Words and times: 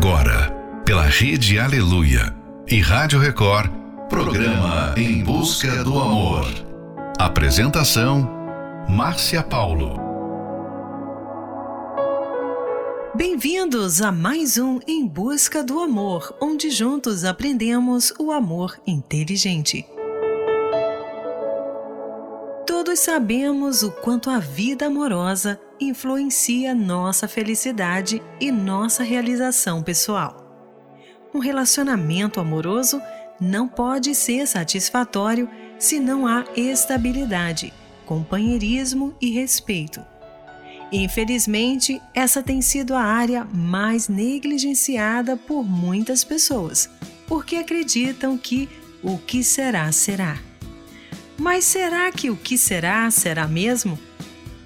Agora, 0.00 0.48
pela 0.84 1.02
Rede 1.02 1.58
Aleluia 1.58 2.32
e 2.68 2.80
Rádio 2.80 3.18
Record, 3.18 3.68
programa 4.08 4.94
Em 4.96 5.24
Busca 5.24 5.82
do 5.82 5.98
Amor. 5.98 6.46
Apresentação: 7.18 8.30
Márcia 8.88 9.42
Paulo. 9.42 9.98
Bem-vindos 13.12 14.00
a 14.00 14.12
mais 14.12 14.56
um 14.56 14.78
Em 14.86 15.04
Busca 15.04 15.64
do 15.64 15.80
Amor, 15.80 16.32
onde 16.40 16.70
juntos 16.70 17.24
aprendemos 17.24 18.14
o 18.20 18.30
amor 18.30 18.78
inteligente. 18.86 19.84
Sabemos 22.98 23.84
o 23.84 23.92
quanto 23.92 24.28
a 24.28 24.40
vida 24.40 24.86
amorosa 24.86 25.58
influencia 25.78 26.74
nossa 26.74 27.28
felicidade 27.28 28.20
e 28.40 28.50
nossa 28.50 29.04
realização 29.04 29.84
pessoal. 29.84 30.44
Um 31.32 31.38
relacionamento 31.38 32.40
amoroso 32.40 33.00
não 33.40 33.68
pode 33.68 34.16
ser 34.16 34.48
satisfatório 34.48 35.48
se 35.78 36.00
não 36.00 36.26
há 36.26 36.44
estabilidade, 36.56 37.72
companheirismo 38.04 39.14
e 39.20 39.30
respeito. 39.30 40.04
Infelizmente, 40.90 42.02
essa 42.12 42.42
tem 42.42 42.60
sido 42.60 42.96
a 42.96 43.00
área 43.00 43.44
mais 43.44 44.08
negligenciada 44.08 45.36
por 45.36 45.62
muitas 45.62 46.24
pessoas, 46.24 46.90
porque 47.28 47.54
acreditam 47.54 48.36
que 48.36 48.68
o 49.04 49.16
que 49.18 49.44
será, 49.44 49.92
será. 49.92 50.47
Mas 51.38 51.64
será 51.64 52.10
que 52.10 52.30
o 52.30 52.36
que 52.36 52.58
será, 52.58 53.08
será 53.10 53.46
mesmo? 53.46 53.98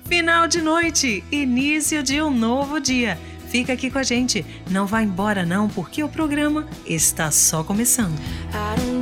Final 0.07 0.49
de 0.49 0.63
noite, 0.63 1.23
início 1.30 2.03
de 2.03 2.23
um 2.23 2.30
novo 2.30 2.80
dia. 2.80 3.19
Fica 3.49 3.75
aqui 3.75 3.91
com 3.91 3.99
a 3.99 4.03
gente, 4.03 4.45
não 4.71 4.87
vá 4.87 5.03
embora 5.03 5.45
não, 5.45 5.69
porque 5.69 6.03
o 6.03 6.09
programa 6.09 6.66
está 6.87 7.30
só 7.30 7.63
começando. 7.63 8.19
I 8.55 8.93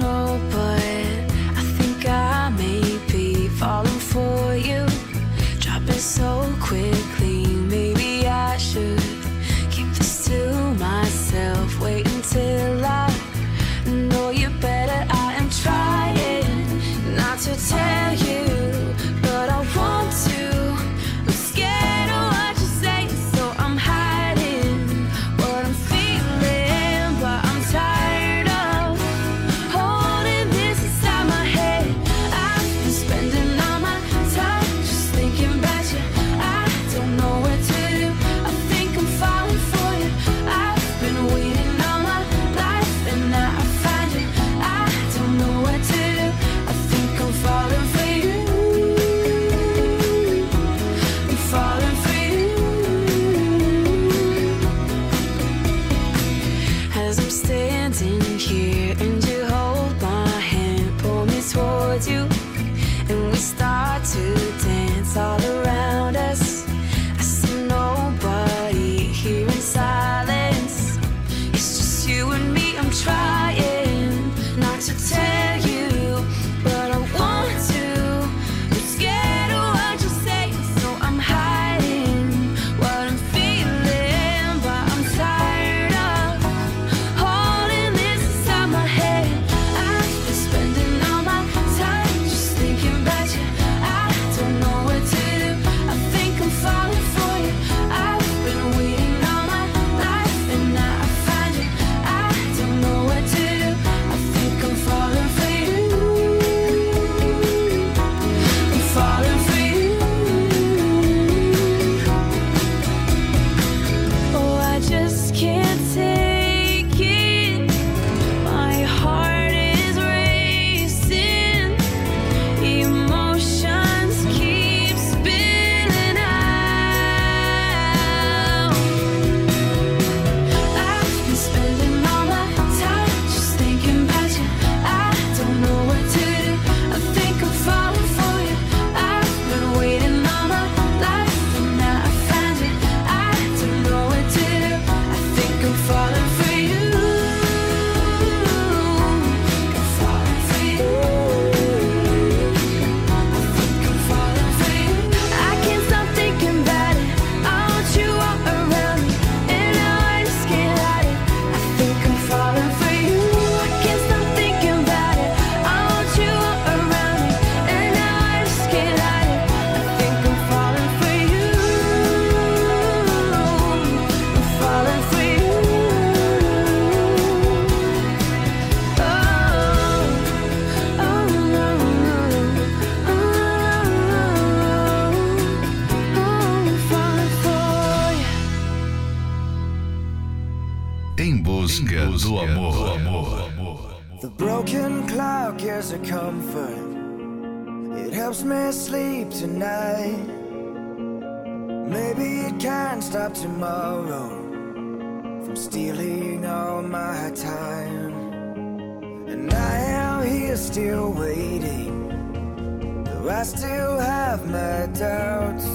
I 213.29 213.43
still 213.43 213.99
have 213.99 214.47
my 214.47 214.87
doubts. 214.99 215.67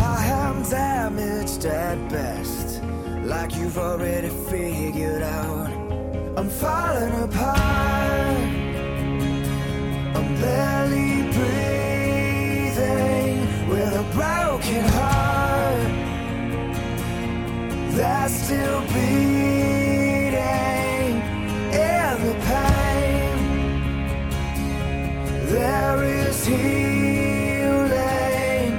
I 0.00 0.24
am 0.26 0.62
damaged 0.62 1.64
at 1.64 2.08
best, 2.08 2.82
like 3.24 3.54
you've 3.54 3.78
already 3.78 4.28
figured 4.50 5.22
out. 5.22 5.70
I'm 6.36 6.48
falling 6.48 7.12
apart, 7.22 8.36
I'm 10.16 10.34
barely 10.40 11.22
breathing 11.36 12.88
with 13.68 13.92
a 13.94 14.04
broken 14.14 14.84
heart 14.88 15.90
that's 17.96 18.34
still 18.44 18.80
beating. 18.92 19.41
Is 26.42 26.48
in 26.48 26.54
your 27.60 27.88
name. 27.88 28.74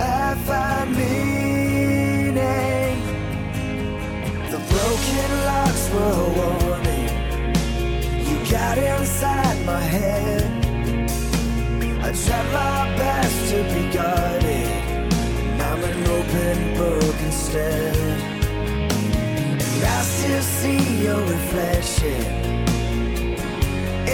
I 0.00 0.34
find 0.46 0.96
meaning. 0.96 2.34
The 4.50 4.58
broken 4.72 5.30
locks 5.44 5.84
were 5.92 6.12
a 6.12 6.28
warning. 6.38 7.10
You 8.26 8.36
got 8.50 8.78
inside 8.78 9.58
my 9.66 9.80
head. 9.80 10.42
I 12.02 12.12
tried 12.12 12.48
my 12.52 12.96
best 12.96 13.50
to 13.50 13.56
be 13.74 13.82
guarded. 13.92 14.82
I'm 15.60 15.82
an 15.84 16.06
open 16.18 16.56
book 16.76 17.16
instead. 17.24 17.96
And 19.58 19.84
I 19.84 20.02
still 20.02 20.42
see 20.42 21.02
your 21.04 21.20
reflection 21.20 22.45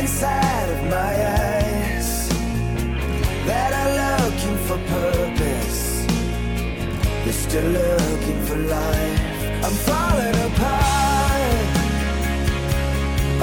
inside 0.00 0.68
of 0.70 0.80
my 0.84 1.12
eyes. 1.38 2.28
That 3.46 3.70
are 3.80 3.92
looking 4.02 4.58
for 4.66 4.78
purpose. 4.98 5.82
They're 7.24 7.32
still 7.32 7.70
looking 7.80 8.40
for 8.46 8.56
life. 8.56 9.20
I'm 9.64 9.76
falling 9.88 10.36
apart. 10.48 11.66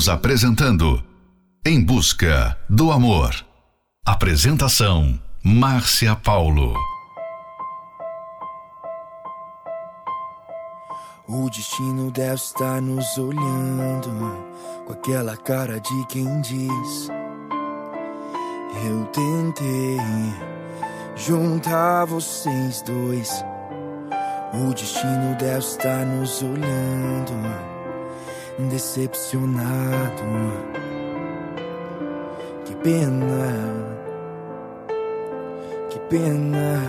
Estamos 0.00 0.08
apresentando 0.08 1.04
Em 1.62 1.84
Busca 1.84 2.56
do 2.70 2.90
Amor. 2.90 3.34
Apresentação: 4.06 5.20
Márcia 5.44 6.16
Paulo. 6.16 6.72
O 11.28 11.50
destino 11.50 12.10
deve 12.12 12.36
estar 12.36 12.80
nos 12.80 13.18
olhando 13.18 14.08
com 14.86 14.92
aquela 14.94 15.36
cara 15.36 15.78
de 15.78 16.06
quem 16.06 16.40
diz: 16.40 17.10
Eu 18.82 19.04
tentei 19.12 19.98
juntar 21.14 22.06
vocês 22.06 22.80
dois. 22.80 23.44
O 24.54 24.72
destino 24.72 25.36
deve 25.38 25.58
estar 25.58 26.06
nos 26.06 26.42
olhando, 26.42 27.34
decepcionado. 28.68 30.22
Que 32.64 32.74
pena, 32.76 33.56
que 35.90 35.98
pena 36.08 36.80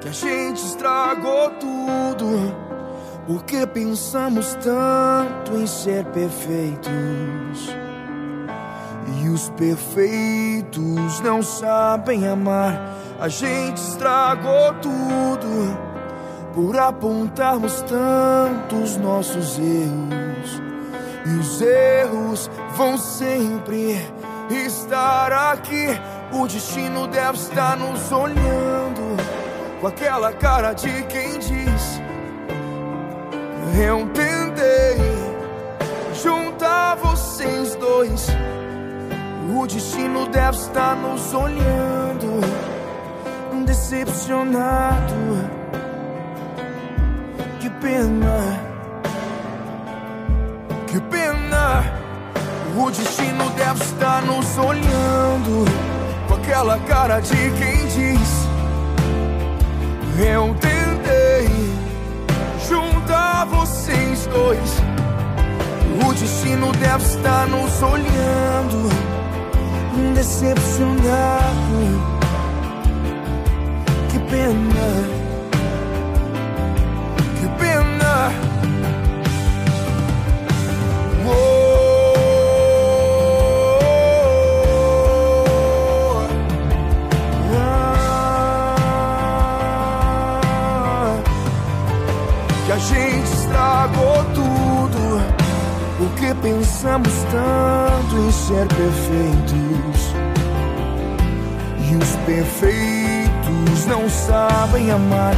que 0.00 0.08
a 0.08 0.12
gente 0.12 0.64
estragou 0.64 1.50
tudo. 1.60 2.72
Porque 3.26 3.66
pensamos 3.66 4.54
tanto 4.62 5.56
em 5.56 5.66
ser 5.66 6.04
perfeitos. 6.06 6.90
E 9.20 9.28
os 9.28 9.48
perfeitos 9.50 11.20
não 11.20 11.42
sabem 11.42 12.26
amar. 12.26 12.96
A 13.20 13.28
gente 13.28 13.78
estragou 13.78 14.74
tudo 14.80 15.91
por 16.54 16.78
apontarmos 16.78 17.82
tantos 17.82 18.96
nossos 18.96 19.58
erros. 19.58 20.62
E 21.24 21.30
os 21.38 21.60
erros 21.60 22.50
vão 22.76 22.98
sempre 22.98 23.96
estar 24.50 25.32
aqui. 25.52 25.86
O 26.32 26.46
destino 26.46 27.06
deve 27.06 27.38
estar 27.38 27.76
nos 27.76 28.10
olhando 28.10 29.16
com 29.80 29.86
aquela 29.86 30.32
cara 30.32 30.72
de 30.72 31.02
quem 31.04 31.38
diz. 31.38 32.00
Eu 33.78 34.08
tentei 34.08 34.98
juntar 36.22 36.96
vocês 36.96 37.74
dois. 37.76 38.26
O 39.58 39.66
destino 39.66 40.26
deve 40.28 40.56
estar 40.56 40.96
nos 40.96 41.32
olhando, 41.34 42.40
decepcionado. 43.64 45.61
Que 50.86 51.00
pena, 51.00 51.84
destino 52.92 53.50
deve 53.56 53.82
estar 53.82 54.22
nos 54.22 54.56
olhando 54.56 55.64
com 56.28 56.34
aquela 56.34 56.78
cara 56.78 57.18
de 57.18 57.34
quem 57.34 57.86
diz: 57.88 58.46
Eu 60.24 60.54
tentei 60.60 61.48
juntar 62.68 63.46
vocês 63.46 64.26
dois. 64.26 64.82
O 66.06 66.12
destino 66.14 66.70
deve 66.74 67.04
estar 67.04 67.48
nos 67.48 67.82
olhando, 67.82 68.88
decepcionado. 70.14 71.02
Que 74.08 74.18
pena, 74.30 75.21
estragou 93.82 94.24
tudo. 94.34 95.22
O 96.00 96.08
que 96.16 96.34
pensamos 96.34 97.12
tanto 97.30 98.16
em 98.16 98.32
ser 98.32 98.66
perfeitos. 98.68 100.14
E 101.90 101.96
os 101.96 102.16
perfeitos 102.24 103.86
não 103.86 104.08
sabem 104.08 104.90
amar. 104.90 105.34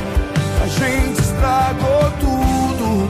A 0.62 0.66
gente 0.66 1.20
estragou 1.20 2.10
tudo 2.20 3.08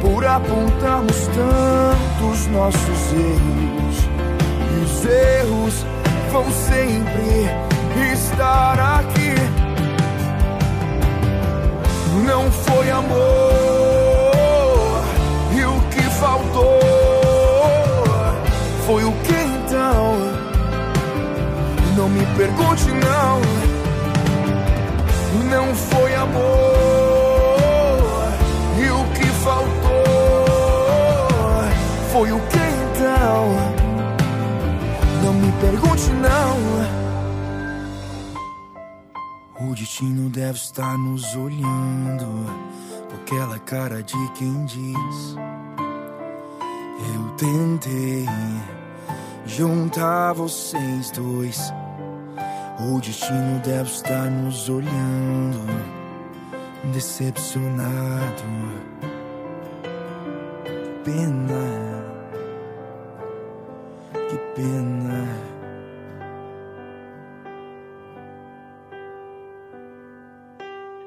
por 0.00 0.24
apontarmos 0.24 1.28
tantos 1.28 2.46
nossos 2.48 3.12
erros. 3.12 3.96
E 4.70 4.84
os 4.84 5.04
erros 5.04 5.86
vão 6.30 6.44
sempre 6.50 8.12
estar 8.12 9.00
aqui. 9.00 9.34
Não 12.26 12.50
foi 12.50 12.90
amor, 12.90 13.81
foi 18.92 19.04
o 19.04 19.12
que 19.12 19.32
então? 19.32 20.18
Não 21.96 22.10
me 22.10 22.26
pergunte, 22.36 22.84
não. 22.90 23.40
Não 25.50 25.74
foi 25.74 26.14
amor, 26.14 26.42
e 28.78 28.90
o 28.90 29.04
que 29.14 29.26
faltou 29.42 30.44
foi 32.12 32.32
o 32.32 32.40
que 32.40 32.58
então? 32.58 33.56
Não 35.24 35.32
me 35.32 35.52
pergunte, 35.52 36.10
não. 36.10 36.58
O 39.68 39.74
destino 39.74 40.28
deve 40.28 40.58
estar 40.58 40.98
nos 40.98 41.34
olhando 41.34 42.26
com 43.08 43.16
aquela 43.22 43.58
cara 43.58 44.02
de 44.02 44.32
quem 44.34 44.66
diz: 44.66 45.36
Eu 47.14 47.30
tentei 47.38 48.26
juntar 49.56 50.32
vocês 50.32 51.10
dois. 51.10 51.58
O 52.80 52.98
destino 53.00 53.60
deve 53.62 53.90
estar 53.90 54.30
nos 54.30 54.68
olhando, 54.68 55.66
decepcionado. 56.92 58.42
Pena, 61.04 62.04
que 64.14 64.38
pena. 64.54 65.28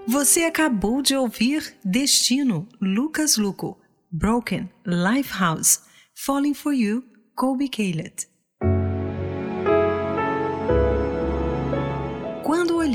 Você 0.07 0.43
acabou 0.43 1.01
de 1.01 1.15
ouvir 1.15 1.75
Destino, 1.83 2.67
Lucas 2.79 3.37
Luco, 3.37 3.79
Broken, 4.11 4.69
Lifehouse, 4.85 5.79
Falling 6.13 6.53
for 6.53 6.73
You, 6.73 7.03
Colby 7.35 7.67
Caleb. 7.67 8.35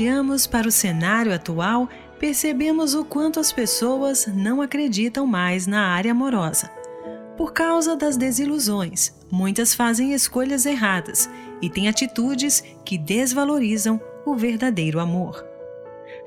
Olhamos 0.01 0.47
para 0.47 0.67
o 0.67 0.71
cenário 0.71 1.31
atual, 1.31 1.87
percebemos 2.19 2.95
o 2.95 3.05
quanto 3.05 3.39
as 3.39 3.51
pessoas 3.51 4.25
não 4.25 4.59
acreditam 4.59 5.27
mais 5.27 5.67
na 5.67 5.89
área 5.89 6.11
amorosa. 6.11 6.71
Por 7.37 7.53
causa 7.53 7.95
das 7.95 8.17
desilusões, 8.17 9.13
muitas 9.31 9.75
fazem 9.75 10.13
escolhas 10.13 10.65
erradas 10.65 11.29
e 11.61 11.69
têm 11.69 11.87
atitudes 11.87 12.63
que 12.83 12.97
desvalorizam 12.97 14.01
o 14.25 14.35
verdadeiro 14.35 14.99
amor. 14.99 15.45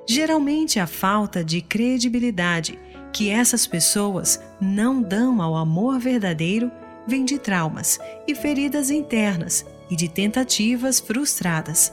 Geralmente, 0.09 0.79
a 0.79 0.87
falta 0.87 1.43
de 1.43 1.61
credibilidade 1.61 2.79
que 3.13 3.29
essas 3.29 3.67
pessoas 3.67 4.41
não 4.61 5.03
dão 5.03 5.43
ao 5.43 5.57
amor 5.57 5.99
verdadeiro 5.99 6.71
vem 7.09 7.25
de 7.25 7.39
traumas 7.41 7.99
e 8.27 8.37
feridas 8.37 8.89
internas 8.89 9.67
e 9.91 9.97
de 9.97 10.09
tentativas 10.09 11.01
frustradas. 11.01 11.93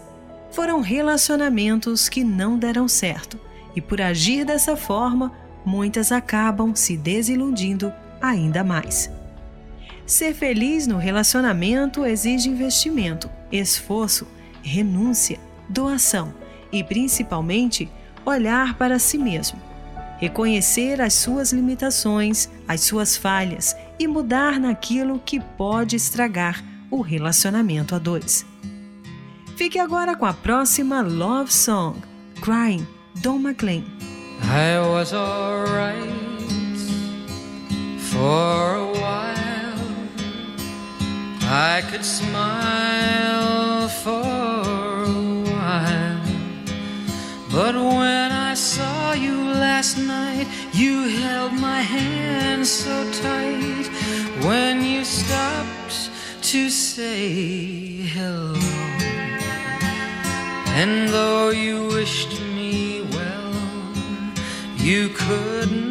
Foram 0.52 0.82
relacionamentos 0.82 2.10
que 2.10 2.24
não 2.24 2.58
deram 2.58 2.88
certo 2.88 3.40
e, 3.76 3.82
por 3.82 4.02
agir 4.02 4.46
dessa 4.46 4.76
forma, 4.76 5.32
muitas 5.66 6.12
acabam 6.12 6.76
se 6.76 6.98
desiludindo 6.98 7.92
ainda 8.22 8.64
mais. 8.64 9.10
Ser 10.06 10.34
feliz 10.34 10.88
no 10.88 10.98
relacionamento 10.98 12.06
exige 12.06 12.50
investimento, 12.50 13.30
esforço, 13.50 14.28
renúncia, 14.62 15.40
doação 15.70 16.34
e, 16.70 16.84
principalmente, 16.84 17.90
olhar 18.26 18.78
para 18.78 19.00
si 19.00 19.18
mesmo. 19.18 19.58
Reconhecer 20.20 21.02
as 21.02 21.14
suas 21.14 21.54
limitações, 21.54 22.50
as 22.68 22.82
suas 22.82 23.16
falhas 23.16 23.76
e 23.98 24.06
mudar 24.06 24.60
naquilo 24.60 25.18
que 25.18 25.40
pode 25.40 25.96
estragar 25.96 26.64
o 26.92 27.02
relacionamento 27.02 27.96
a 27.96 28.00
dois. 28.00 28.46
Fique 29.56 29.80
agora 29.80 30.16
com 30.16 30.26
a 30.26 30.34
próxima 30.34 31.02
Love 31.02 31.52
Song, 31.52 31.96
Crying, 32.42 32.88
Don 33.22 33.40
McLean. 33.40 33.86
I 34.44 34.80
was 34.80 35.14
alright 35.14 36.10
for 38.00 38.76
a 38.76 38.92
while. 38.94 39.42
I 41.44 41.84
could 41.92 42.04
smile 42.04 43.88
for 44.04 44.12
a 44.12 45.12
while. 45.52 46.22
But 47.52 47.76
when 47.76 48.32
I 48.32 48.56
saw 48.56 49.14
you 49.14 49.36
last 49.54 49.98
night, 49.98 50.48
you 50.74 51.08
held 51.08 51.54
my 51.54 51.82
hand 51.82 52.66
so 52.66 53.06
tight. 53.22 53.90
When 54.44 54.84
you 54.84 55.04
stopped 55.06 56.10
to 56.44 56.70
say 56.70 58.02
hello. 58.16 58.56
And 60.74 61.10
though 61.10 61.50
you 61.50 61.88
wished 61.88 62.42
me 62.42 63.02
well, 63.12 63.54
you 64.78 65.10
couldn't 65.10 65.91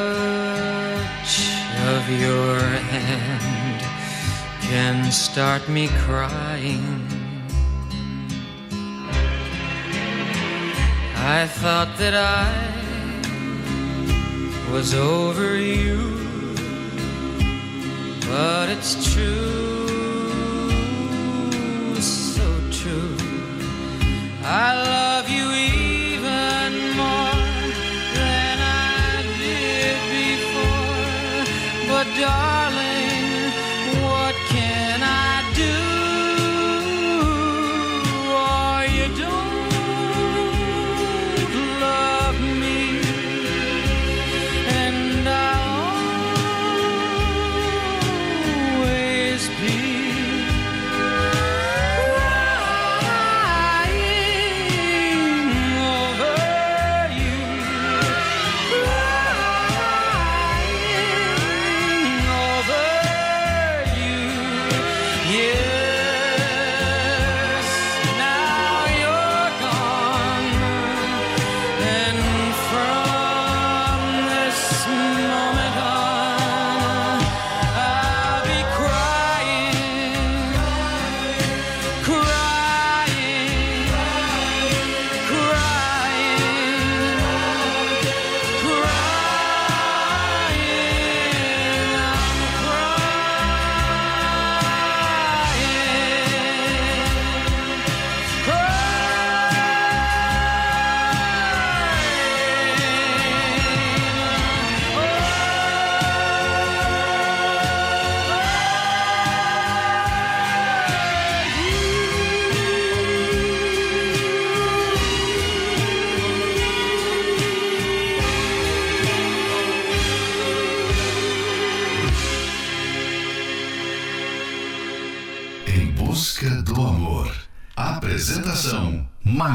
your 2.19 2.59
hand 2.59 3.81
can 4.61 5.11
start 5.11 5.67
me 5.69 5.87
crying. 6.05 7.07
I 11.15 11.47
thought 11.47 11.97
that 11.97 12.13
I 12.13 12.51
was 14.71 14.93
over 14.93 15.55
you, 15.55 15.99
but 18.27 18.69
it's 18.69 19.13
true, 19.13 20.71
so 22.01 22.47
true. 22.71 23.15
I 24.43 24.73
love 24.75 25.29
you. 25.29 25.70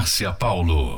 Márcia 0.06 0.30
Paulo. 0.38 0.95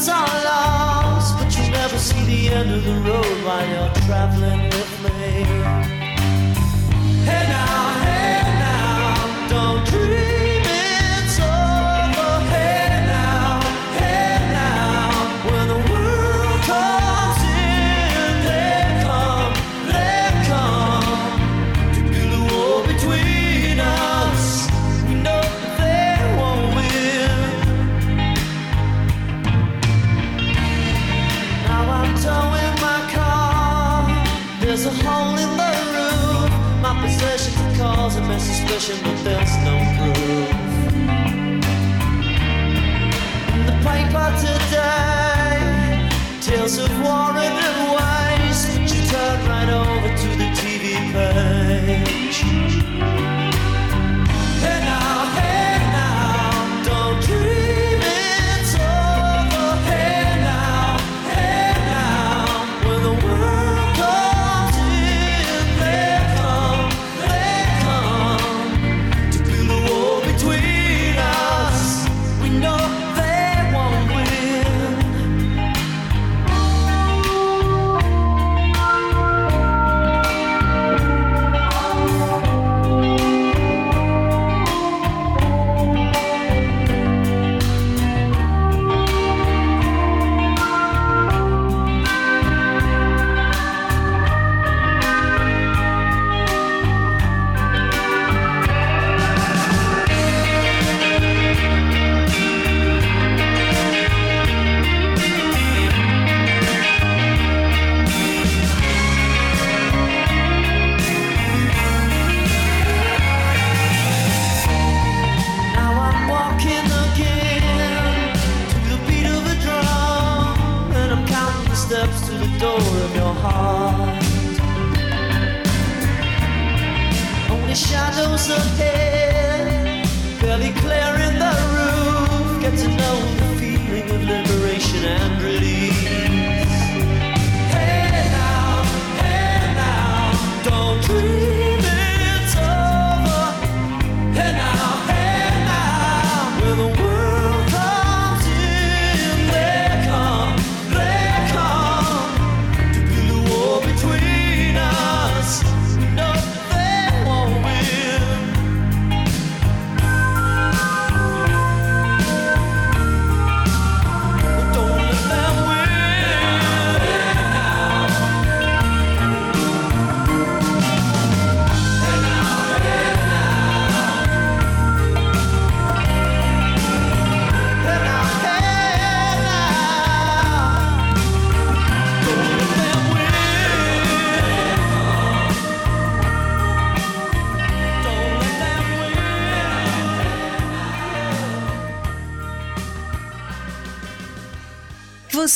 times 0.00 0.08
are 0.08 0.44
lost, 0.44 1.38
but 1.38 1.56
you 1.56 1.70
never 1.70 1.98
see 1.98 2.24
the 2.24 2.48
end 2.54 2.70
of 2.70 2.84
the 2.84 2.94
road 3.10 3.44
while 3.44 3.66
you're 3.68 3.94
traveling 4.06 4.64
with 4.64 5.02
me. 5.04 5.44
Hey 7.24 7.46
now, 7.48 8.02
hey 8.04 8.42
now, 8.58 9.48
don't 9.48 9.86
dream. 9.86 10.39
causing 38.10 38.26
my 38.26 38.38
suspicion, 38.38 38.96
but 39.04 39.22
there's 39.22 39.56
no 39.58 39.76
proof. 39.96 40.48
The 43.66 43.74
paper 43.86 44.28
today, 44.40 46.08
tales 46.40 46.78
of 46.78 46.90
war 47.02 47.30
and 47.36 47.92
wise, 47.92 48.66
but 48.66 48.92
you 48.92 49.02
turn 49.06 49.48
right 49.48 49.68
over 49.68 50.08
to 50.22 50.28
the 50.38 50.48
TV 50.58 51.12
page. 51.12 51.49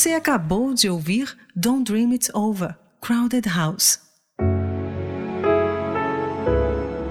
Você 0.05 0.13
acabou 0.13 0.71
de 0.71 0.87
ouvir 0.87 1.35
Don't 1.55 1.91
Dream 1.91 2.13
It's 2.13 2.29
Over, 2.31 2.75
Crowded 3.01 3.49
House. 3.49 3.99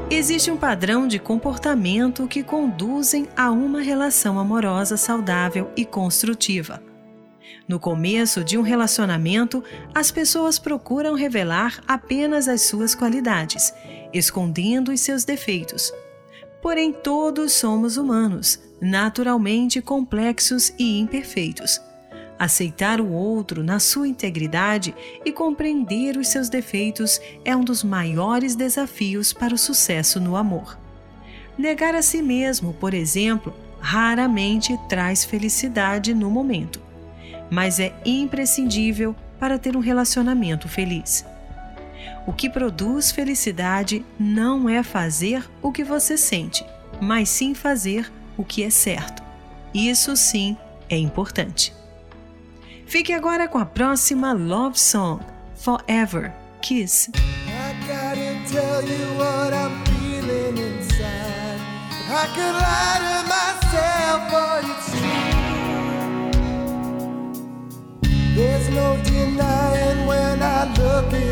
Existe 0.09 0.49
um 0.49 0.57
padrão 0.57 1.09
de 1.09 1.19
comportamento 1.19 2.29
que 2.29 2.45
conduzem 2.45 3.27
a 3.37 3.51
uma 3.51 3.81
relação 3.81 4.39
amorosa 4.39 4.97
saudável 4.97 5.73
e 5.77 5.85
construtiva. 5.85 6.81
No 7.67 7.81
começo 7.81 8.45
de 8.45 8.57
um 8.57 8.63
relacionamento, 8.63 9.61
as 9.93 10.13
pessoas 10.13 10.61
procuram 10.61 11.17
revelar 11.17 11.81
apenas 11.89 12.47
as 12.47 12.61
suas 12.61 12.95
qualidades, 12.95 13.75
escondendo 14.13 14.93
os 14.93 15.01
seus 15.01 15.25
defeitos. 15.25 15.93
Porém, 16.63 16.93
todos 16.93 17.55
somos 17.55 17.97
humanos, 17.97 18.61
naturalmente 18.81 19.83
complexos 19.83 20.73
e 20.79 21.01
imperfeitos. 21.01 21.81
Aceitar 22.39 23.01
o 23.01 23.13
outro 23.13 23.63
na 23.63 23.79
sua 23.79 24.09
integridade 24.09 24.95
e 25.25 25.31
compreender 25.31 26.17
os 26.17 26.29
seus 26.29 26.49
defeitos 26.49 27.21
é 27.45 27.55
um 27.55 27.63
dos 27.63 27.85
maiores 27.85 28.57
desafios 28.57 29.33
para 29.33 29.55
o 29.55 29.59
sucesso 29.59 30.21
no 30.21 30.37
amor. 30.37 30.79
Negar 31.57 31.95
a 31.95 32.03
si 32.03 32.21
mesmo, 32.21 32.75
por 32.75 32.93
exemplo, 32.93 33.55
raramente 33.81 34.77
traz 34.89 35.25
felicidade 35.25 36.13
no 36.13 36.29
momento, 36.29 36.81
mas 37.51 37.79
é 37.79 37.95
imprescindível 38.05 39.15
para 39.39 39.59
ter 39.59 39.77
um 39.77 39.81
relacionamento 39.81 40.69
feliz. 40.69 41.25
O 42.27 42.33
que 42.33 42.51
produz 42.51 43.13
felicidade 43.13 44.05
não 44.19 44.69
é 44.69 44.83
fazer 44.83 45.49
o 45.63 45.71
que 45.71 45.85
você 45.85 46.17
sente, 46.17 46.65
mas 47.01 47.29
sim 47.29 47.55
fazer 47.55 48.11
o 48.37 48.45
que 48.45 48.65
é 48.65 48.71
certo. 48.71 49.23
Isso 49.73 50.17
sim 50.17 50.57
é 50.89 50.97
importante. 50.97 51.73
Fique 52.87 53.13
agora 53.13 53.49
com 53.49 53.59
a 53.59 53.67
próxima 53.67 54.33
Love 54.33 54.79
Song, 54.79 55.21
Forever 55.57 56.33
Kiss. 56.63 57.11
There's 68.37 68.69
no 68.71 68.97
denying 69.05 70.07
when 70.09 70.43
I 70.43 70.65
look 70.77 71.24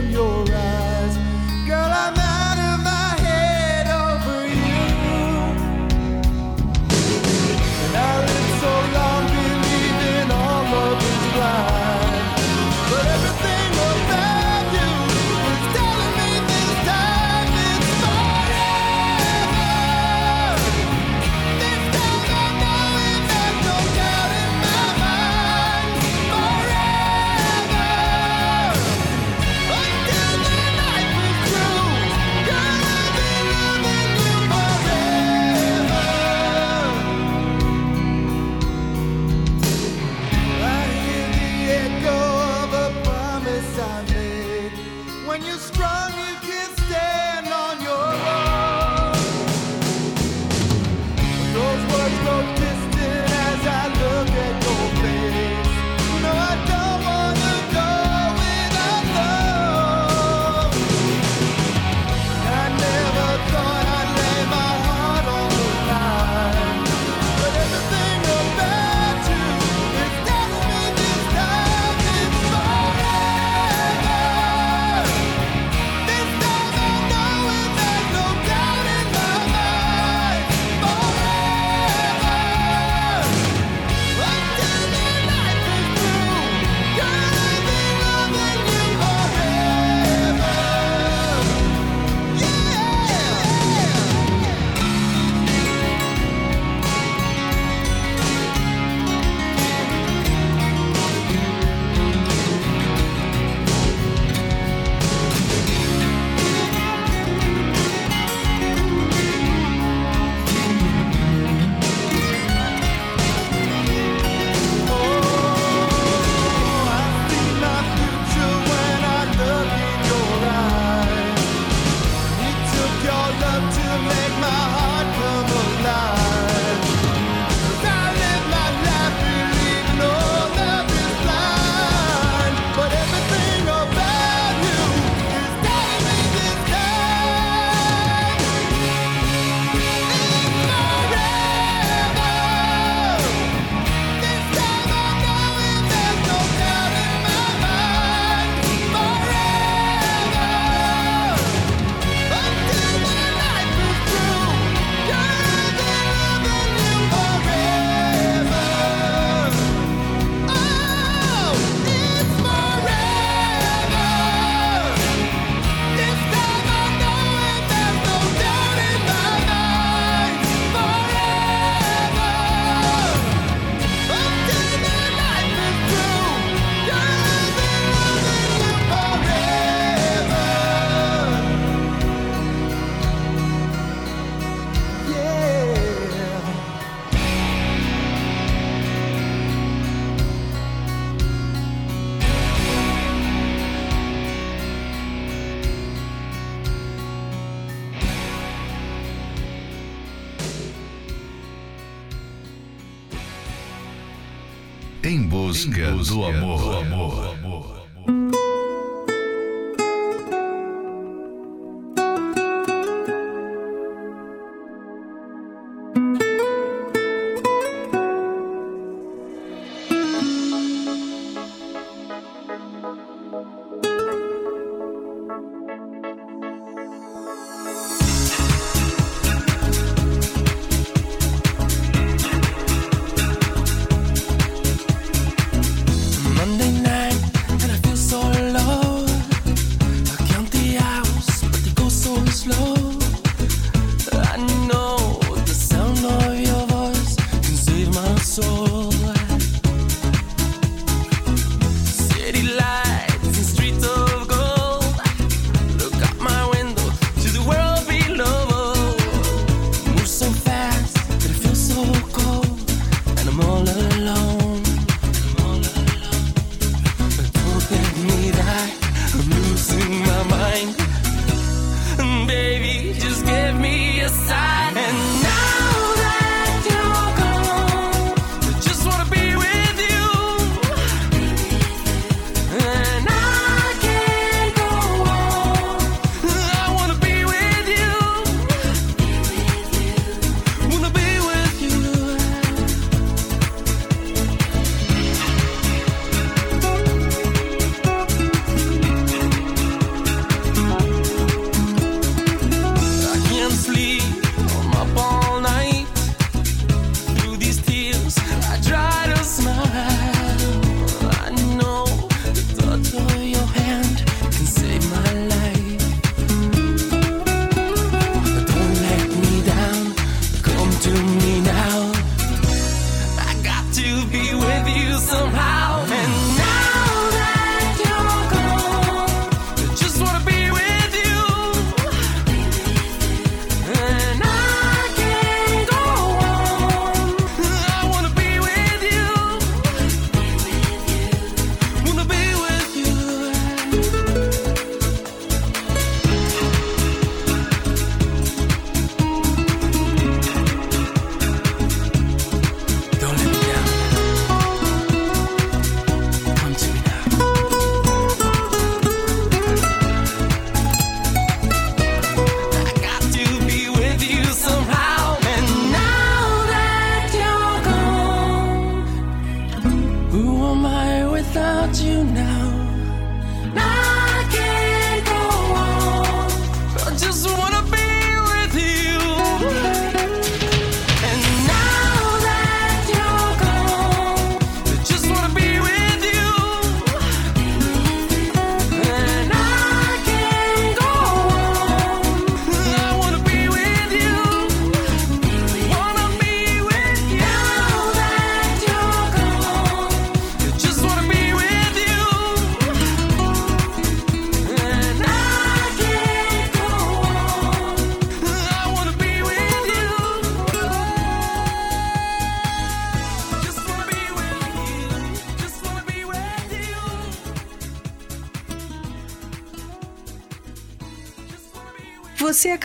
busca, 206.02 206.14
do 206.14 206.24
amor. 206.24 206.91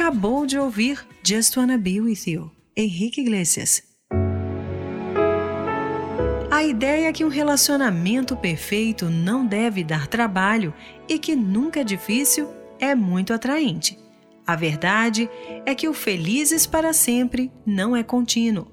Acabou 0.08 0.46
de 0.46 0.58
ouvir 0.58 1.06
Just 1.22 1.58
Wanna 1.58 1.78
Be 1.78 2.00
With 2.00 2.22
You, 2.28 2.50
Henrique 2.78 3.20
Iglesias. 3.20 3.84
A 6.50 6.64
ideia 6.64 7.10
é 7.10 7.12
que 7.12 7.26
um 7.26 7.28
relacionamento 7.28 8.34
perfeito 8.38 9.10
não 9.10 9.46
deve 9.46 9.84
dar 9.84 10.08
trabalho 10.08 10.74
e 11.10 11.20
que 11.20 11.36
nunca 11.36 11.82
é 11.82 11.84
difícil 11.84 12.50
é 12.80 12.96
muito 12.96 13.34
atraente. 13.34 14.00
A 14.46 14.56
verdade 14.56 15.30
é 15.66 15.76
que 15.76 15.90
o 15.90 15.94
felizes 15.94 16.66
para 16.66 16.94
sempre 16.94 17.52
não 17.66 17.94
é 17.94 18.02
contínuo. 18.02 18.72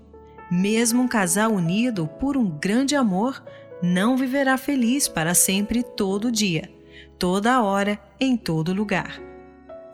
Mesmo 0.48 1.02
um 1.02 1.08
casal 1.08 1.52
unido 1.52 2.06
por 2.20 2.36
um 2.36 2.48
grande 2.48 2.94
amor 2.94 3.42
não 3.82 4.16
viverá 4.16 4.56
feliz 4.56 5.08
para 5.08 5.34
sempre 5.34 5.82
todo 5.82 6.30
dia, 6.30 6.70
toda 7.18 7.60
hora, 7.60 7.98
em 8.20 8.36
todo 8.36 8.72
lugar. 8.72 9.33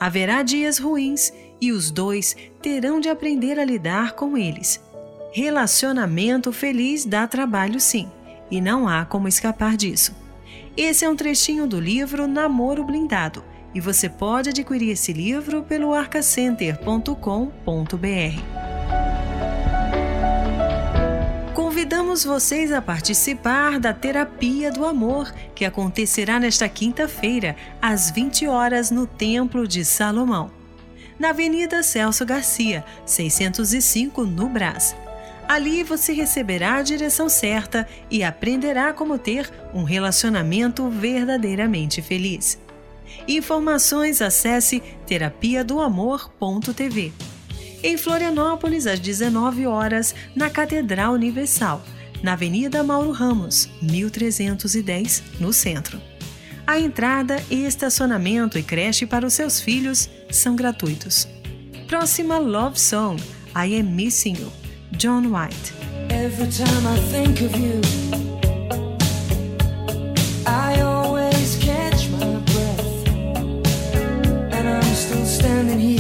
Haverá 0.01 0.43
dias 0.43 0.79
ruins 0.79 1.31
e 1.61 1.73
os 1.73 1.91
dois 1.91 2.35
terão 2.63 3.01
de 3.01 3.11
aprender 3.11 3.59
a 3.59 3.65
lidar 3.65 4.15
com 4.15 4.35
eles. 4.35 4.83
Relacionamento 5.31 6.51
feliz 6.53 7.05
dá 7.05 7.27
trabalho 7.27 7.79
sim, 7.79 8.11
e 8.51 8.63
não 8.63 8.89
há 8.89 9.05
como 9.05 9.29
escapar 9.29 9.77
disso. 9.77 10.17
Esse 10.75 11.05
é 11.05 11.09
um 11.09 11.15
trechinho 11.15 11.67
do 11.67 11.79
livro 11.79 12.27
Namoro 12.27 12.83
Blindado, 12.83 13.45
e 13.75 13.81
você 13.81 14.09
pode 14.09 14.49
adquirir 14.49 14.91
esse 14.91 15.13
livro 15.13 15.63
pelo 15.65 15.93
arcacenter.com.br. 15.93 18.60
Convidamos 21.91 22.25
vocês 22.25 22.71
a 22.71 22.81
participar 22.81 23.81
da 23.81 23.93
Terapia 23.93 24.71
do 24.71 24.87
Amor, 24.87 25.35
que 25.57 25.65
acontecerá 25.65 26.39
nesta 26.39 26.69
quinta-feira, 26.69 27.57
às 27.83 28.13
20 28.13 28.47
horas, 28.47 28.93
no 28.93 29.09
Templo 29.09 29.67
de 29.67 29.85
Salomão, 29.85 30.53
na 31.19 31.31
Avenida 31.31 31.83
Celso 31.83 32.25
Garcia, 32.25 32.85
605, 33.05 34.25
no 34.25 34.49
Brás. 34.49 34.95
Ali 35.49 35.83
você 35.83 36.13
receberá 36.13 36.77
a 36.77 36.83
direção 36.83 37.29
certa 37.29 37.89
e 38.09 38.23
aprenderá 38.23 38.93
como 38.93 39.19
ter 39.19 39.51
um 39.75 39.83
relacionamento 39.83 40.89
verdadeiramente 40.89 42.01
feliz. 42.01 42.57
Informações 43.27 44.23
acesse 44.23 44.81
terapiadoamor.tv. 45.09 47.13
Em 47.83 47.97
Florianópolis, 47.97 48.87
às 48.87 49.01
19 49.01 49.67
horas, 49.67 50.15
na 50.37 50.51
Catedral 50.51 51.15
Universal, 51.15 51.83
na 52.23 52.35
Avenida 52.35 52.85
Mauro 52.85 53.11
Ramos, 53.11 53.71
1310, 53.81 55.23
no 55.41 55.53
centro. 55.53 56.01
A 56.67 56.79
entrada 56.79 57.43
e 57.51 57.65
estacionamento 57.65 58.59
e 58.59 58.63
creche 58.63 59.07
para 59.07 59.27
os 59.27 59.33
seus 59.33 59.61
filhos 59.61 60.11
são 60.31 60.55
gratuitos. 60.55 61.27
Próxima 61.89 62.39
Love 62.39 62.79
Song, 62.79 63.17
I 63.57 63.81
Am 63.81 63.91
Missing 63.91 64.37
You, 64.39 64.53
John 64.93 65.23
White. 65.29 65.73
Every 66.11 66.49
time 66.49 66.87
I 66.87 67.01
think 67.11 67.43
of 67.43 67.59
you, 67.59 67.81
I 70.47 70.81
always 70.83 71.57
catch 71.57 72.09
my 72.11 72.37
breath. 72.53 73.09
And 74.53 74.69
I'm 74.69 74.95
still 74.95 75.25
standing 75.25 75.81
here, 75.81 76.00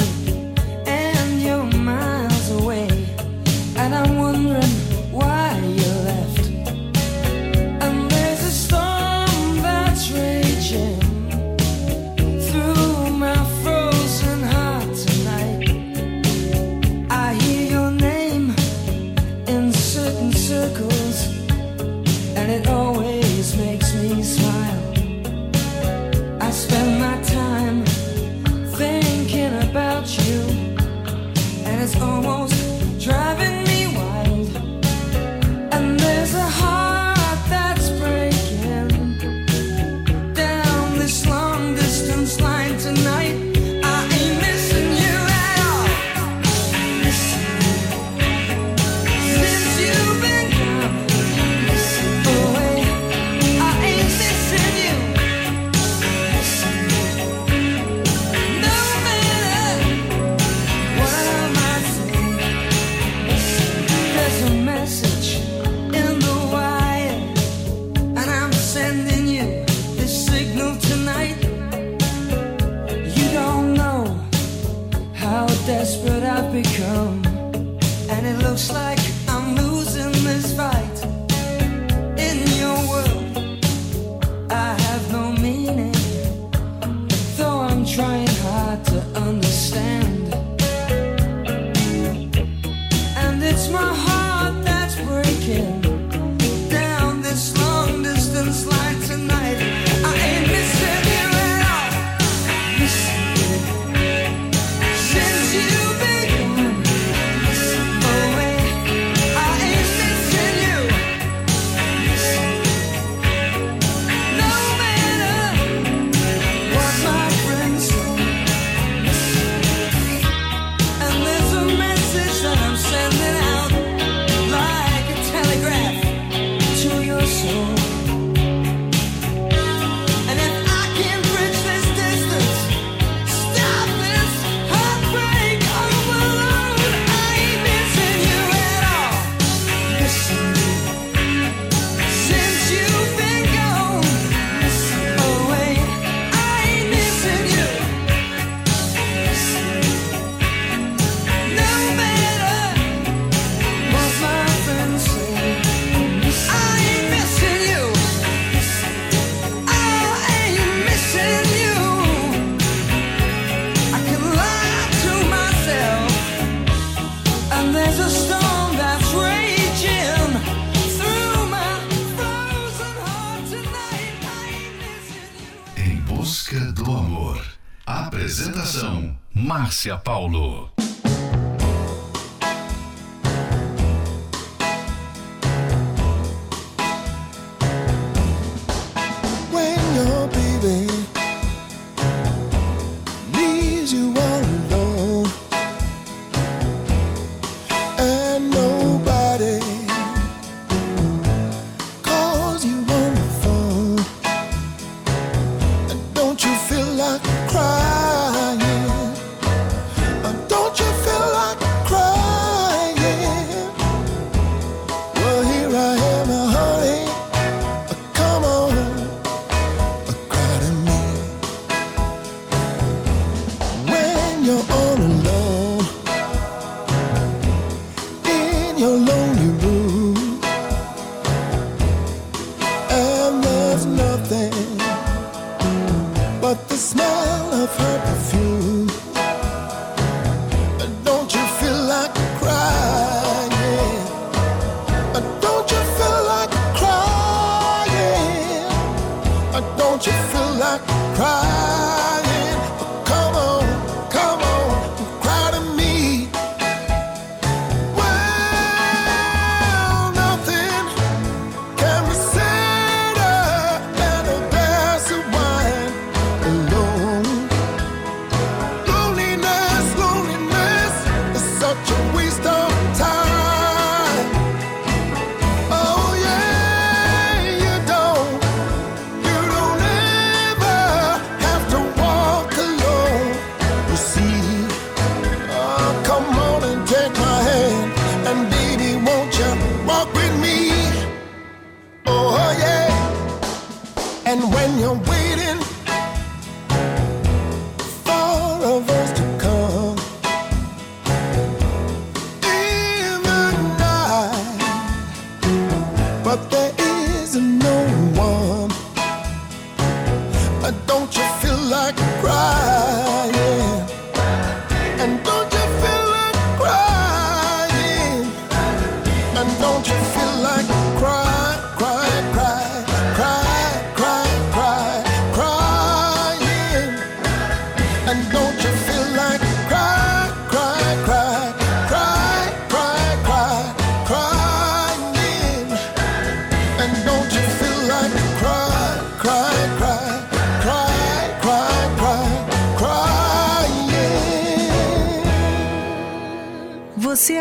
and 294.30 294.54
when 294.54 294.78
you're 294.78 294.94
waiting 294.94 295.29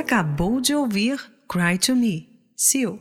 acabou 0.09 0.59
de 0.59 0.73
ouvir 0.73 1.21
Cry 1.47 1.77
to 1.77 1.95
Me, 1.95 2.27
Seal. 2.55 2.99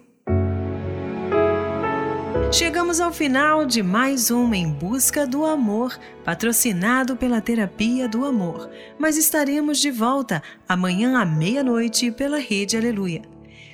Chegamos 2.52 3.00
ao 3.00 3.10
final 3.10 3.64
de 3.64 3.82
mais 3.82 4.30
um 4.30 4.52
Em 4.52 4.70
Busca 4.70 5.26
do 5.26 5.46
Amor, 5.46 5.98
patrocinado 6.22 7.16
pela 7.16 7.40
Terapia 7.40 8.06
do 8.06 8.26
Amor. 8.26 8.68
Mas 8.98 9.16
estaremos 9.16 9.78
de 9.78 9.90
volta 9.90 10.42
amanhã 10.68 11.18
à 11.18 11.24
meia-noite 11.24 12.12
pela 12.12 12.36
Rede 12.36 12.76
Aleluia. 12.76 13.22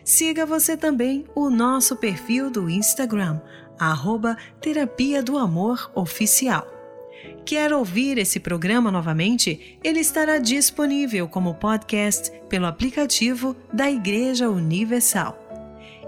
Siga 0.05 0.47
você 0.47 0.77
também 0.77 1.25
o 1.35 1.51
nosso 1.51 1.97
perfil 1.97 2.49
do 2.53 2.71
Instagram, 2.71 3.41
arroba 3.77 4.37
Terapia 4.61 5.25
do 5.25 5.37
Amor 5.37 5.91
Oficial. 5.97 6.74
Quer 7.45 7.73
ouvir 7.73 8.17
esse 8.17 8.41
programa 8.41 8.91
novamente? 8.91 9.79
Ele 9.85 10.01
estará 10.01 10.39
disponível 10.39 11.29
como 11.29 11.55
podcast 11.55 12.33
pelo 12.49 12.67
aplicativo 12.67 13.55
da 13.73 13.91
Igreja 13.91 14.49
Universal. 14.49 15.39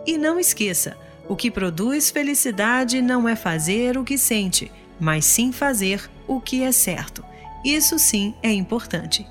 E 0.07 0.17
não 0.17 0.41
esqueça, 0.41 0.97
o 1.29 1.37
que 1.37 1.51
produz 1.51 2.11
felicidade 2.11 3.03
não 3.03 3.29
é 3.29 3.37
fazer 3.37 3.99
o 3.99 4.05
que 4.05 4.17
sente, 4.17 4.71
mas 4.99 5.25
sim 5.25 5.53
fazer 5.53 6.09
o 6.27 6.41
que 6.41 6.63
é 6.63 6.73
certo. 6.73 7.25
Isso 7.65 7.99
sim 7.99 8.35
é 8.43 8.53
importante. 8.53 9.27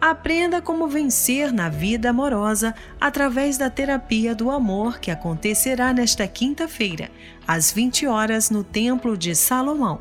Aprenda 0.00 0.60
como 0.60 0.86
vencer 0.86 1.52
na 1.52 1.70
vida 1.70 2.10
amorosa 2.10 2.74
através 3.00 3.56
da 3.56 3.70
terapia 3.70 4.34
do 4.34 4.50
amor 4.50 4.98
que 5.00 5.10
acontecerá 5.10 5.92
nesta 5.92 6.28
quinta-feira, 6.28 7.10
às 7.48 7.72
20 7.72 8.06
horas, 8.06 8.50
no 8.50 8.62
Templo 8.62 9.16
de 9.16 9.34
Salomão, 9.34 9.98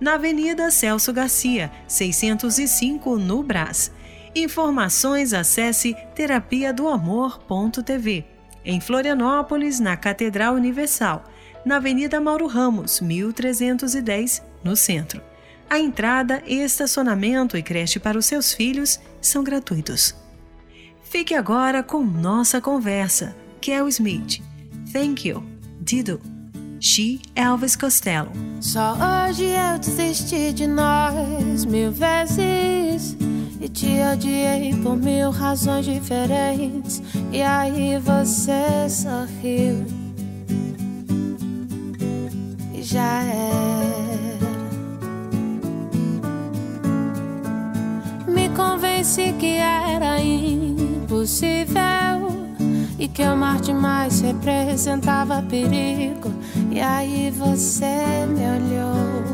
na 0.00 0.14
Avenida 0.14 0.70
Celso 0.70 1.12
Garcia, 1.12 1.70
605, 1.86 3.16
no 3.16 3.42
Brás. 3.42 3.92
Informações 4.34 5.32
acesse 5.32 5.94
terapia 6.14 6.72
do 6.72 6.88
amor.tv. 6.88 8.24
Em 8.64 8.80
Florianópolis, 8.80 9.78
na 9.78 9.96
Catedral 9.96 10.54
Universal, 10.54 11.24
na 11.64 11.76
Avenida 11.76 12.20
Mauro 12.20 12.46
Ramos, 12.46 13.00
1310, 13.00 14.42
no 14.62 14.74
centro. 14.74 15.22
A 15.68 15.78
entrada, 15.78 16.42
estacionamento 16.46 17.56
e 17.56 17.62
creche 17.62 17.98
para 17.98 18.18
os 18.18 18.26
seus 18.26 18.52
filhos 18.52 19.00
são 19.20 19.42
gratuitos. 19.42 20.14
Fique 21.02 21.34
agora 21.34 21.82
com 21.82 22.02
nossa 22.02 22.60
conversa. 22.60 23.36
Kel 23.60 23.88
Smith. 23.88 24.42
Thank 24.92 25.28
you. 25.28 25.42
Dido. 25.80 26.33
She 26.84 27.18
Elvis 27.34 27.76
Costello. 27.76 28.30
Só 28.60 28.92
hoje 28.92 29.44
eu 29.44 29.78
desisti 29.78 30.52
de 30.52 30.66
nós 30.66 31.64
mil 31.64 31.90
vezes 31.90 33.16
e 33.58 33.70
te 33.70 34.02
odiei 34.12 34.74
por 34.82 34.94
mil 34.94 35.30
razões 35.30 35.86
diferentes. 35.86 37.02
E 37.32 37.40
aí 37.40 37.98
você 37.98 38.86
sorriu 38.90 39.86
e 42.74 42.82
já 42.82 43.22
era. 43.22 44.44
Me 48.28 48.50
convenci 48.50 49.32
que 49.38 49.56
era 49.56 50.20
impossível 50.20 51.74
e 52.98 53.08
que 53.08 53.22
amar 53.22 53.60
demais 53.60 54.20
representava 54.20 55.42
perigo. 55.42 56.32
E 56.70 56.80
aí 56.80 57.30
você 57.30 58.26
me 58.28 58.44
olhou 58.44 59.24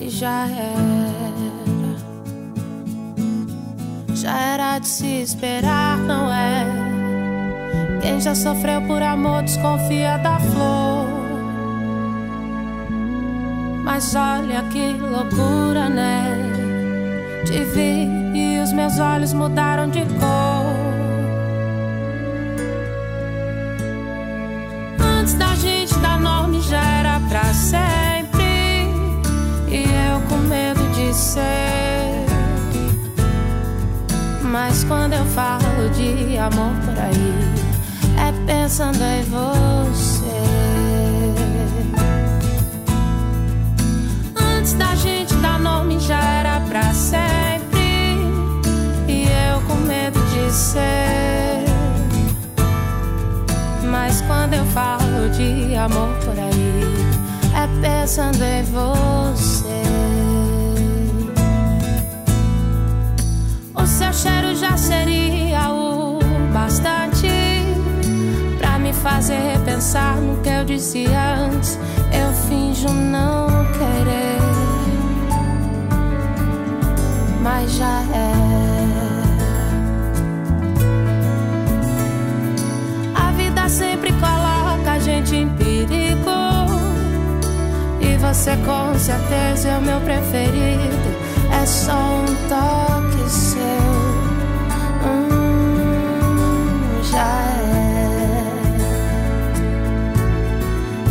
e 0.00 0.08
já 0.08 0.46
era. 0.48 0.90
Já 4.14 4.38
era 4.38 4.78
de 4.78 4.88
se 4.88 5.22
esperar, 5.22 5.96
não 5.98 6.32
é? 6.32 6.66
Quem 8.02 8.20
já 8.20 8.34
sofreu 8.34 8.82
por 8.82 9.02
amor 9.02 9.42
desconfia 9.42 10.18
da 10.18 10.38
flor. 10.38 11.08
Mas 13.82 14.14
olha 14.14 14.62
que 14.64 14.92
loucura, 14.92 15.88
né? 15.88 16.36
Te 17.44 17.64
vi 17.64 18.29
os 18.70 18.74
meus 18.74 19.00
olhos 19.00 19.32
mudaram 19.32 19.90
de 19.90 20.00
cor. 20.00 20.76
Antes 25.00 25.34
da 25.34 25.52
gente 25.56 25.92
dar 25.98 26.20
nome 26.20 26.60
já 26.62 26.80
era 26.80 27.20
pra 27.28 27.42
sempre. 27.52 28.86
E 29.66 29.82
eu 29.82 30.20
com 30.28 30.36
medo 30.36 30.80
de 30.94 31.12
ser. 31.12 32.24
Mas 34.42 34.84
quando 34.84 35.14
eu 35.14 35.24
falo 35.26 35.90
de 35.92 36.38
amor 36.38 36.72
por 36.84 36.96
aí, 36.96 37.34
é 38.18 38.52
pensando 38.52 39.02
em 39.02 39.24
você. 39.24 40.30
Antes 44.56 44.74
da 44.74 44.94
gente 44.94 45.34
dar 45.36 45.58
nome 45.58 45.98
já 45.98 46.22
era 46.22 46.60
pra 46.68 46.94
sempre. 46.94 47.39
Ser. 50.52 51.64
Mas 53.84 54.20
quando 54.22 54.54
eu 54.54 54.64
falo 54.66 55.28
de 55.30 55.74
amor 55.76 56.08
por 56.24 56.38
aí, 56.38 56.94
é 57.54 57.66
pensando 57.80 58.42
em 58.42 58.62
você. 58.64 59.82
O 63.74 63.86
seu 63.86 64.12
cheiro 64.12 64.54
já 64.56 64.76
seria 64.76 65.70
o 65.70 66.18
bastante 66.52 67.28
pra 68.58 68.78
me 68.78 68.92
fazer 68.92 69.58
pensar 69.64 70.16
no 70.16 70.40
que 70.42 70.48
eu 70.48 70.64
disse 70.64 71.06
antes. 71.06 71.78
Eu 72.12 72.32
finjo 72.48 72.88
não 72.88 73.46
querer, 73.72 74.40
mas 77.42 77.72
já 77.72 78.02
é. 78.14 78.69
Você 88.20 88.56
com 88.58 88.98
certeza 88.98 89.68
é 89.70 89.78
o 89.78 89.82
meu 89.82 90.00
preferido. 90.00 91.10
É 91.60 91.66
só 91.66 91.92
um 91.92 92.26
toque 92.48 93.30
seu. 93.30 93.60
Hum, 95.04 95.42
já 97.02 97.40
é. 97.58 98.50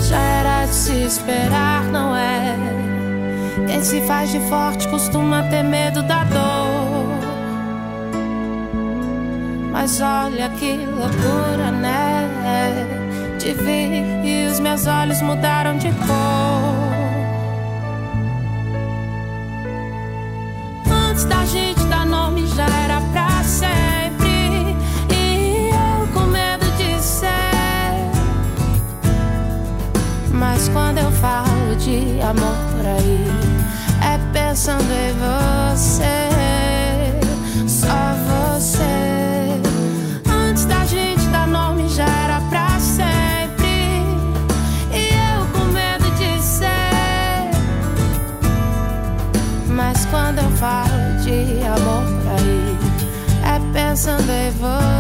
Já 0.08 0.20
era 0.20 0.66
de 0.66 0.74
se 0.74 1.04
esperar, 1.04 1.84
não 1.86 2.16
é? 2.16 2.56
Quem 3.68 3.84
se 3.84 4.02
faz 4.02 4.32
de 4.32 4.40
forte 4.42 4.88
costuma 4.88 5.44
ter 5.44 5.64
medo 5.64 6.02
da 6.04 6.24
dor. 6.24 7.10
Mas 9.72 10.00
olha 10.02 10.50
que 10.50 10.78
loucura, 10.78 11.72
né? 11.72 12.30
Te 13.40 13.54
vi 13.54 14.04
e 14.24 14.48
os 14.52 14.60
meus 14.60 14.86
olhos 14.86 15.22
mudaram 15.22 15.78
de 15.78 15.90
cor. 15.92 16.79
Antes 21.20 21.28
da 21.28 21.46
gente 21.46 21.84
dar 21.88 22.06
nome 22.06 22.48
já 22.48 22.66
era 22.66 23.02
pra 23.12 23.44
sempre. 23.44 24.74
E 25.14 25.70
eu 25.70 26.08
com 26.14 26.26
medo 26.28 26.66
de 26.78 26.98
ser. 27.04 27.28
Mas 30.32 30.70
quando 30.70 31.00
eu 31.00 31.12
falo 31.12 31.76
de 31.76 32.22
amor 32.22 32.56
por 32.72 32.86
aí, 32.86 33.28
é 34.02 34.18
pensando 34.32 34.90
em 34.94 35.12
você. 35.76 36.30
Só 37.68 38.56
você. 38.56 38.89
É 54.10 54.18
pensando 54.18 54.99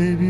baby. 0.00 0.29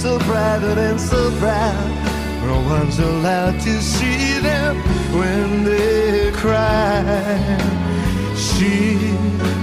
So 0.00 0.18
private 0.20 0.78
and 0.78 0.98
so 0.98 1.30
proud. 1.38 1.90
No 2.46 2.62
one's 2.62 2.98
allowed 2.98 3.60
to 3.60 3.82
see 3.82 4.38
them 4.38 4.76
when 5.12 5.62
they 5.62 6.32
cry. 6.32 7.04
She 8.34 8.96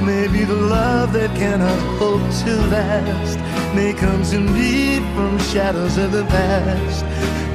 may 0.06 0.28
be 0.28 0.44
the 0.44 0.62
love 0.78 1.12
that 1.14 1.36
cannot 1.36 1.80
hope 1.98 2.22
to 2.44 2.54
last, 2.68 3.40
may 3.76 3.94
come 3.94 4.22
to 4.26 4.40
me 4.40 4.98
from 5.16 5.40
shadows 5.40 5.98
of 5.98 6.12
the 6.12 6.26
past 6.26 7.04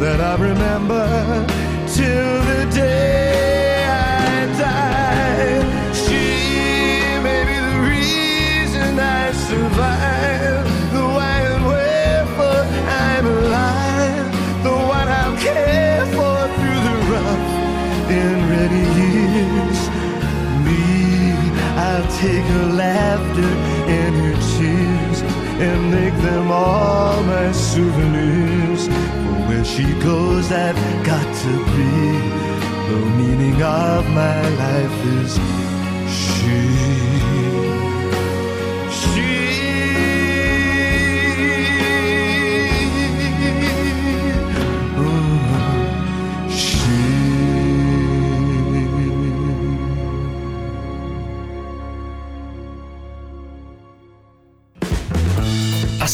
that 0.01 0.21
I 0.21 0.35
remember 0.43 1.07
till 1.87 2.35
the 2.51 2.69
day 2.75 3.52
take 22.23 22.45
her 22.45 22.67
laughter 22.67 23.53
and 23.99 24.15
her 24.15 24.37
tears 24.55 25.23
and 25.67 25.91
make 25.91 26.15
them 26.23 26.53
all 26.53 27.21
my 27.25 27.51
souvenirs. 27.51 28.87
Where 29.49 29.65
she 29.65 29.87
goes, 29.95 30.53
I've 30.53 30.83
got 31.05 31.27
to 31.45 31.55
be. 31.75 31.93
The 32.91 33.01
meaning 33.19 33.61
of 33.61 34.09
my 34.11 34.41
life 34.65 34.99
is 35.19 35.33